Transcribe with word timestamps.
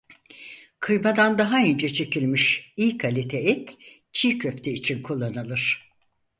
Kıymadan 0.79 1.37
daha 1.39 1.59
ince 1.59 1.89
çekilmiş 1.89 2.73
iyi 2.77 2.97
kalite 2.97 3.37
et 3.37 3.77
çiğköfte 4.13 4.71
için 4.71 5.01
kullanılır. 5.01 5.79